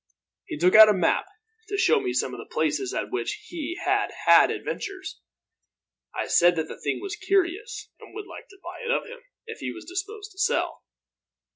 [0.47, 1.27] "He took out a map,
[1.67, 5.19] to show me some of the places at which he had had adventures.
[6.15, 9.71] I said that the thing was curious, and would buy it of him, if he
[9.71, 10.81] was disposed to sell.